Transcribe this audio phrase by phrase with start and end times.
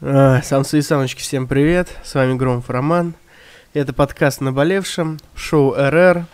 [0.00, 3.14] А, Самцы и самочки, всем привет, с вами Громов Роман.
[3.74, 6.24] Это подкаст «Наболевшем», шоу РР,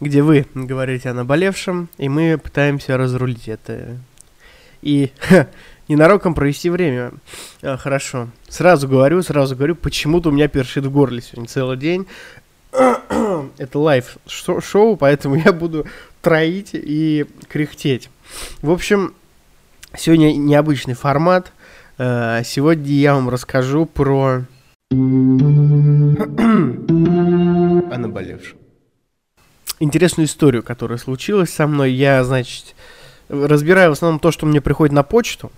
[0.00, 3.96] где вы говорите о наболевшем, и мы пытаемся разрулить это.
[4.82, 5.48] И ха,
[5.88, 7.12] ненароком провести время.
[7.62, 8.28] А, хорошо.
[8.50, 12.06] Сразу говорю, сразу говорю, почему-то у меня першит в горле сегодня целый день.
[12.70, 15.86] это live шоу, поэтому я буду
[16.20, 18.10] троить и кряхтеть.
[18.60, 19.14] В общем,
[19.96, 21.50] сегодня необычный формат.
[22.02, 24.46] Э, сегодня я вам расскажу про...
[24.90, 24.94] о
[27.98, 28.56] наболевшем.
[29.80, 31.92] Интересную историю, которая случилась со мной.
[31.92, 32.74] Я, значит,
[33.28, 35.52] разбираю в основном то, что мне приходит на почту.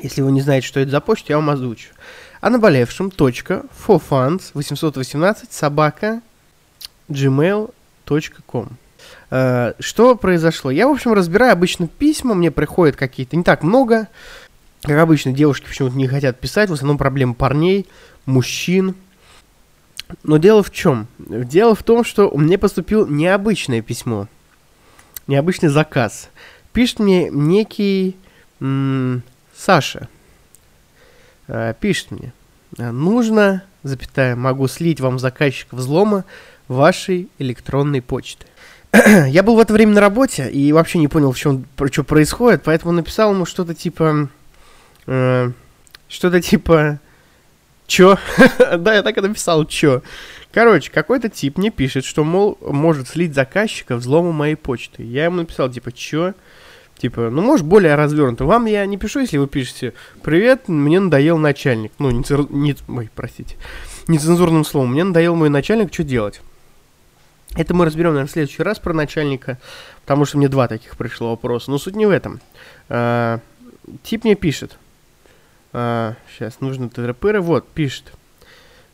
[0.00, 1.88] Если вы не знаете, что это за почта, я вам озвучу.
[2.40, 3.10] О наболевшем.
[3.10, 3.64] Точка.
[3.88, 6.22] Fofunds 818 собака
[7.08, 8.68] gmail.com.
[9.32, 10.70] Э, что произошло?
[10.70, 14.06] Я, в общем, разбираю обычно письма, мне приходят какие-то, не так много.
[14.82, 17.86] Как обычно, девушки почему-то не хотят писать, в основном проблемы парней,
[18.24, 18.94] мужчин.
[20.22, 21.06] Но дело в чем?
[21.18, 24.26] Дело в том, что мне поступил необычное письмо.
[25.26, 26.30] Необычный заказ.
[26.72, 28.16] Пишет мне некий
[28.60, 29.22] м-
[29.54, 30.08] Саша.
[31.46, 32.32] Э, пишет мне.
[32.78, 36.24] Нужно, запятая, могу слить вам заказчика взлома
[36.68, 38.46] вашей электронной почты.
[39.26, 42.62] я был в это время на работе и вообще не понял, в чем, что происходит,
[42.64, 44.28] поэтому написал ему что-то типа...
[45.06, 45.50] Э,
[46.08, 47.00] что-то типа...
[47.86, 48.18] Чё?
[48.78, 50.02] да, я так и написал, чё.
[50.52, 55.02] Короче, какой-то тип мне пишет, что, мол, может слить заказчика взлому моей почты.
[55.02, 56.34] Я ему написал, типа, чё?
[57.00, 58.44] Типа, ну, может, более развернуто.
[58.44, 61.92] Вам я не пишу, если вы пишете «Привет, мне надоел начальник».
[61.98, 62.50] Ну, не, цир...
[62.50, 62.76] не...
[62.88, 63.56] Ой, простите.
[64.06, 64.92] Нецензурным словом.
[64.92, 66.42] Мне надоел мой начальник, что делать?
[67.56, 69.58] Это мы разберем, наверное, в следующий раз про начальника,
[70.02, 71.70] потому что мне два таких пришло вопроса.
[71.70, 72.40] Но суть не в этом.
[72.88, 73.40] А,
[74.02, 74.76] тип мне пишет.
[75.72, 77.40] А, сейчас нужно ТРПР.
[77.40, 78.12] Вот, пишет.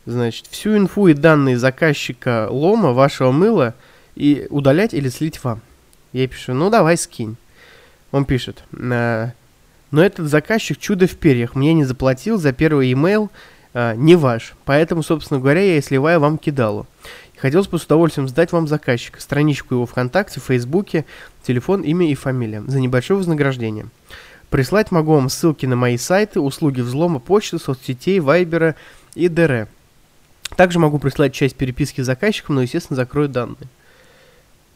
[0.05, 3.75] Значит, всю инфу и данные заказчика лома, вашего мыла,
[4.15, 5.61] и удалять или слить вам.
[6.13, 7.35] Я пишу, ну давай скинь.
[8.11, 9.31] Он пишет, а,
[9.91, 13.29] но этот заказчик чудо в перьях мне не заплатил за первый email,
[13.73, 14.55] а, не ваш.
[14.65, 16.87] Поэтому, собственно говоря, я и сливаю вам кидалу.
[17.37, 21.05] Хотелось бы с удовольствием сдать вам заказчика, страничку его ВКонтакте, Фейсбуке,
[21.43, 23.87] телефон, имя и фамилия, за небольшое вознаграждение.
[24.49, 28.75] Прислать могу вам ссылки на мои сайты, услуги взлома почты, соцсетей, вайбера
[29.13, 29.67] и ДР.
[30.55, 33.67] Также могу прислать часть переписки с заказчиком, но, естественно, закрою данные.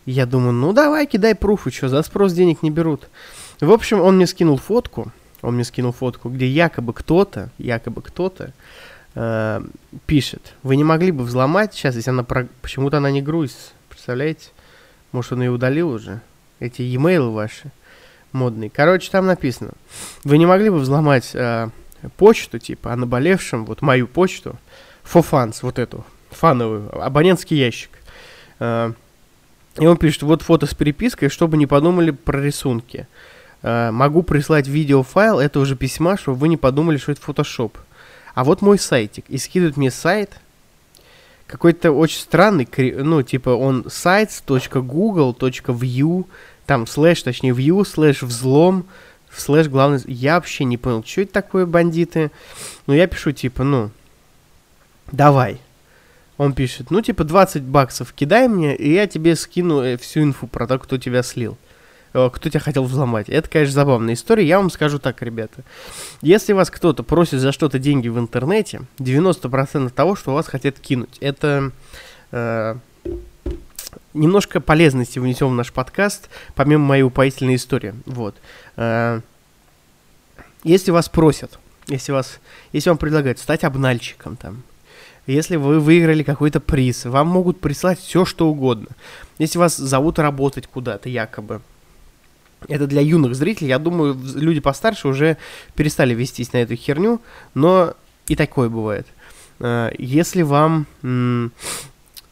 [0.06, 3.08] Я думаю, ну давай, кидай пруфы, что, за спрос денег не берут.
[3.62, 5.12] В общем, он мне скинул фотку,
[5.42, 8.52] он мне скинул фотку, где якобы кто-то, якобы кто-то
[9.16, 9.62] э,
[10.08, 12.48] пишет, вы не могли бы взломать, сейчас, если она, про...
[12.62, 14.50] почему-то она не грузится, представляете?
[15.12, 16.22] Может, он ее удалил уже?
[16.60, 17.72] Эти e-mail ваши
[18.34, 18.70] модные.
[18.70, 19.72] Короче, там написано,
[20.24, 21.70] вы не могли бы взломать э,
[22.18, 24.56] почту, типа, о наболевшем, вот мою почту,
[25.04, 27.90] fans, вот эту, фановую, абонентский ящик.
[28.60, 28.94] Э,
[29.80, 33.08] и он пишет, вот фото с перепиской, чтобы не подумали про рисунки.
[33.62, 37.78] Э, могу прислать видеофайл этого же письма, чтобы вы не подумали, что это фотошоп.
[38.34, 39.26] А вот мой сайтик.
[39.30, 40.40] И скидывает мне сайт.
[41.48, 42.68] Какой-то очень странный,
[43.04, 46.26] ну, типа он sites.google.view,
[46.66, 48.86] там слэш, точнее, view, слэш взлом,
[49.36, 50.00] слэш главный...
[50.08, 52.32] Я вообще не понял, что это такое, бандиты.
[52.88, 53.92] Ну, я пишу, типа, ну,
[55.12, 55.60] давай.
[56.38, 60.48] Он пишет, ну, типа, 20 баксов кидай мне, и я тебе скину э, всю инфу
[60.48, 61.58] про то, кто тебя слил.
[62.14, 63.30] Э, кто тебя хотел взломать.
[63.30, 64.46] Это, конечно, забавная история.
[64.46, 65.64] Я вам скажу так, ребята.
[66.22, 71.18] Если вас кто-то просит за что-то деньги в интернете, 90% того, что вас хотят кинуть,
[71.20, 71.72] это
[72.32, 72.76] э,
[74.14, 77.94] немножко полезности внесем в наш подкаст, помимо моей упоительной истории.
[78.06, 78.36] Вот.
[78.78, 79.22] Э,
[80.64, 82.40] если вас просят, если вас,
[82.72, 84.64] если вам предлагают стать обнальщиком там,
[85.28, 88.88] если вы выиграли какой-то приз, вам могут прислать все, что угодно.
[89.38, 91.62] Если вас зовут работать куда-то, якобы,
[92.68, 93.70] это для юных зрителей.
[93.70, 95.38] Я думаю, люди постарше уже
[95.76, 97.22] перестали вестись на эту херню,
[97.54, 97.94] но
[98.28, 99.08] и такое бывает.
[99.60, 100.86] А, если вам...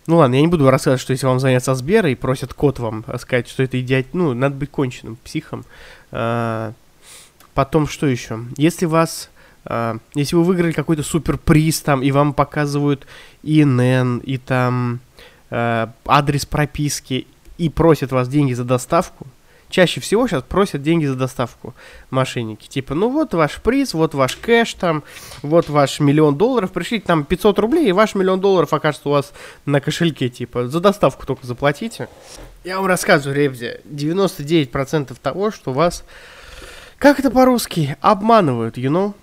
[0.09, 3.05] Ну ладно, я не буду рассказывать, что если вам заняться Сбера и просят код вам
[3.19, 4.07] сказать, что это идиот...
[4.13, 5.65] Ну, надо быть конченным психом.
[6.11, 6.73] А,
[7.53, 8.39] потом что еще?
[8.57, 9.29] Если вас...
[9.65, 13.05] А, если вы выиграли какой-то суперприз там, и вам показывают
[13.43, 14.99] ИНН, и там
[15.51, 17.27] адрес прописки,
[17.59, 19.27] и просят вас деньги за доставку,
[19.69, 21.73] чаще всего сейчас просят деньги за доставку
[22.09, 22.67] мошенники.
[22.67, 25.03] Типа, ну вот ваш приз, вот ваш кэш там,
[25.41, 29.33] вот ваш миллион долларов, пришлите там 500 рублей, и ваш миллион долларов окажется у вас
[29.65, 32.09] на кошельке, типа, за доставку только заплатите.
[32.63, 36.03] Я вам рассказываю, ребзя, 99% того, что вас,
[36.97, 39.13] как это по-русски, обманывают, you know?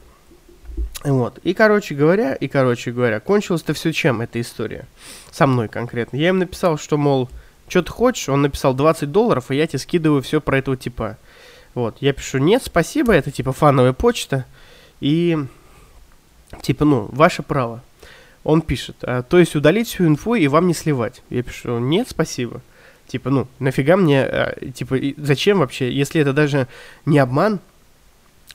[1.04, 1.38] Вот.
[1.44, 4.86] И, короче говоря, и, короче говоря, кончилось-то все чем, эта история?
[5.30, 6.16] Со мной конкретно.
[6.16, 7.28] Я им написал, что, мол,
[7.68, 8.28] что ты хочешь?
[8.28, 11.18] Он написал 20 долларов, и я тебе скидываю все про этого типа.
[11.74, 11.96] Вот.
[12.00, 14.46] Я пишу, нет, спасибо, это типа фановая почта.
[15.00, 15.36] И,
[16.62, 17.82] типа, ну, ваше право.
[18.44, 21.22] Он пишет, а, то есть удалить всю инфу и вам не сливать.
[21.30, 22.62] Я пишу, нет, спасибо.
[23.08, 26.66] Типа, ну, нафига мне, а, типа, зачем вообще, если это даже
[27.04, 27.60] не обман,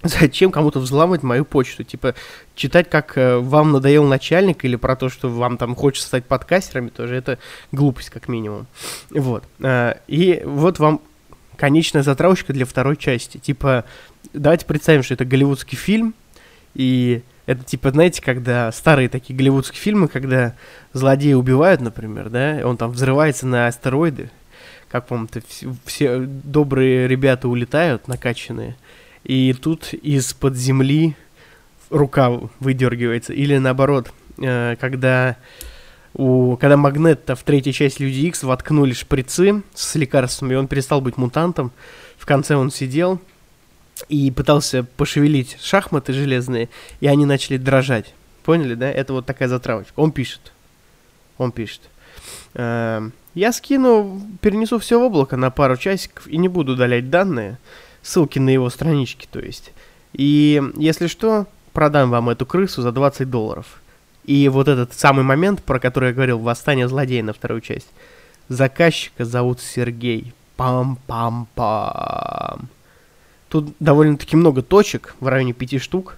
[0.03, 1.83] Зачем кому-то взламывать мою почту?
[1.83, 2.15] Типа,
[2.55, 6.89] читать, как э, вам надоел начальник, или про то, что вам там хочется стать подкастерами,
[6.89, 7.37] тоже это
[7.71, 8.67] глупость, как минимум.
[9.11, 9.43] Вот.
[9.59, 11.01] Э, и вот вам
[11.55, 13.37] конечная затравочка для второй части.
[13.37, 13.85] Типа,
[14.33, 16.15] давайте представим, что это голливудский фильм,
[16.73, 20.55] и это типа, знаете, когда старые такие голливудские фильмы, когда
[20.93, 24.31] злодеи убивают, например, да, он там взрывается на астероиды,
[24.89, 28.75] как помните, все, все добрые ребята улетают, накачанные,
[29.23, 31.15] и тут из-под земли
[31.89, 33.33] рука выдергивается.
[33.33, 35.37] Или наоборот, э, когда
[36.13, 41.01] у, когда Магнетта в третьей части Люди Икс воткнули шприцы с лекарствами, и он перестал
[41.01, 41.71] быть мутантом.
[42.17, 43.19] В конце он сидел
[44.09, 46.69] и пытался пошевелить шахматы железные,
[46.99, 48.13] и они начали дрожать.
[48.43, 48.91] Поняли, да?
[48.91, 49.93] Это вот такая затравочка.
[49.99, 50.51] Он пишет.
[51.37, 51.81] Он пишет.
[52.55, 57.57] Э, я скину, перенесу все в облако на пару часиков и не буду удалять данные
[58.01, 59.71] ссылки на его странички, то есть.
[60.13, 63.81] И если что, продам вам эту крысу за 20 долларов.
[64.25, 67.87] И вот этот самый момент, про который я говорил, «Восстание злодея» на вторую часть.
[68.49, 70.33] Заказчика зовут Сергей.
[70.57, 71.45] Пам-пам-пам.
[73.49, 76.17] Тут довольно-таки много точек, в районе пяти штук.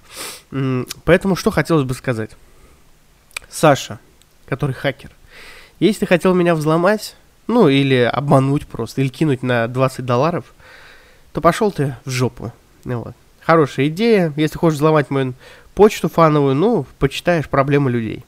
[1.05, 2.31] Поэтому что хотелось бы сказать.
[3.49, 3.99] Саша,
[4.47, 5.11] который хакер,
[5.79, 7.15] если ты хотел меня взломать,
[7.47, 10.45] ну или обмануть просто, или кинуть на 20 долларов–
[11.33, 12.53] то пошел ты в жопу.
[12.85, 13.15] Ну, вот.
[13.41, 14.31] Хорошая идея.
[14.37, 15.33] Если хочешь взломать мою
[15.75, 18.23] почту фановую, ну, почитаешь проблемы людей.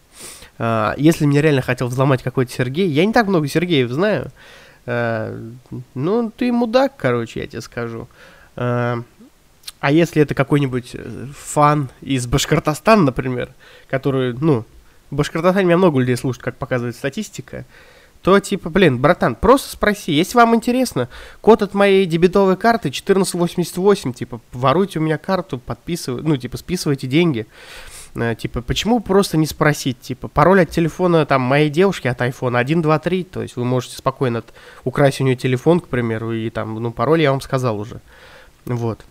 [0.57, 4.31] А, если меня реально хотел взломать какой-то Сергей, я не так много Сергеев знаю.
[4.85, 5.37] А,
[5.93, 8.07] ну, ты мудак, короче, я тебе скажу.
[8.55, 9.01] А,
[9.79, 13.49] а если это какой-нибудь э, фан из Башкортостана, например,
[13.87, 14.65] который, ну,
[15.11, 17.65] в Башкортостане меня много людей слушают, как показывает статистика,
[18.25, 21.09] то типа, блин, братан, просто спроси, если вам интересно,
[21.41, 27.05] код от моей дебетовой карты 1488, типа, воруйте у меня карту, подписывайте, ну, типа, списывайте
[27.05, 27.45] деньги.
[28.15, 32.57] Э, типа, почему просто не спросить, типа, пароль от телефона, там, моей девушки от айфона
[32.57, 34.43] 1, 2, 3, то есть вы можете спокойно
[34.83, 38.01] украсть у нее телефон, к примеру, и там, ну, пароль я вам сказал уже.
[38.65, 39.05] Вот.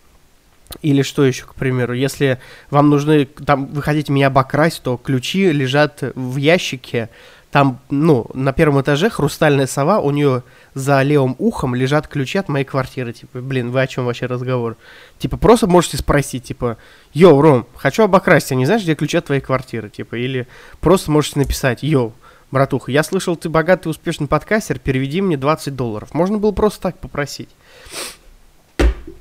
[0.82, 2.40] Или что еще, к примеру, если
[2.70, 7.10] вам нужны, там, вы хотите меня обокрасть, то ключи лежат в ящике,
[7.54, 10.42] там, ну, на первом этаже хрустальная сова, у нее
[10.74, 13.12] за левым ухом лежат ключи от моей квартиры.
[13.12, 14.76] Типа, блин, вы о чем вообще разговор?
[15.18, 16.78] Типа, просто можете спросить, типа,
[17.12, 19.88] йоу, Ром, хочу обокрасть, а не знаешь, где ключи от твоей квартиры?
[19.88, 20.48] Типа, или
[20.80, 22.12] просто можете написать, йоу,
[22.50, 26.12] братуха, я слышал, ты богатый, успешный подкастер, переведи мне 20 долларов.
[26.12, 27.50] Можно было просто так попросить.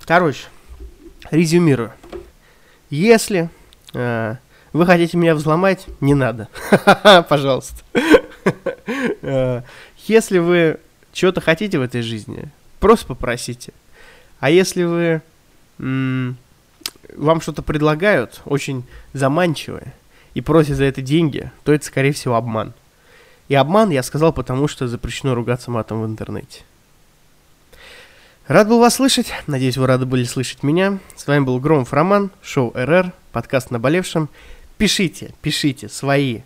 [0.06, 0.46] Короче,
[1.34, 1.92] резюмирую.
[2.90, 3.50] Если
[3.94, 4.36] э,
[4.72, 6.48] вы хотите меня взломать, не надо.
[7.30, 7.84] Пожалуйста.
[9.22, 9.62] Э,
[10.08, 10.80] если вы
[11.12, 12.50] чего-то хотите в этой жизни,
[12.80, 13.74] просто попросите.
[14.40, 15.22] А если вы
[15.80, 16.38] вам
[17.42, 18.84] что-то предлагают, очень
[19.14, 19.94] заманчивое,
[20.34, 22.74] и просят за это деньги, то это, скорее всего, обман.
[23.48, 26.62] И обман я сказал, потому что запрещено ругаться матом в интернете.
[28.48, 29.32] Рад был вас слышать.
[29.48, 31.00] Надеюсь, вы рады были слышать меня.
[31.16, 34.28] С вами был Громов Роман, шоу РР, подкаст «Наболевшим».
[34.78, 36.42] Пишите, пишите свои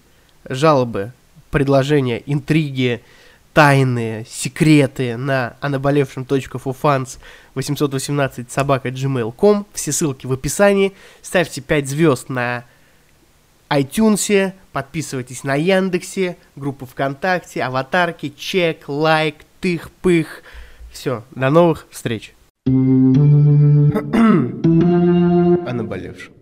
[0.47, 1.11] жалобы,
[1.49, 3.01] предложения, интриги,
[3.55, 7.17] тайные, секреты на анаболевшем.фуфанс
[7.55, 9.65] 818 собака gmail.com.
[9.73, 10.93] Все ссылки в описании.
[11.23, 12.63] Ставьте 5 звезд на
[13.71, 20.43] iTunes, подписывайтесь на Яндексе, группу ВКонтакте, аватарки, чек, лайк, тых-пых.
[20.97, 22.33] Все, до новых встреч.
[22.65, 22.71] О
[25.71, 26.36] наболевшем.